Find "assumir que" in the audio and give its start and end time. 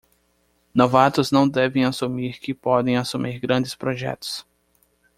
1.85-2.55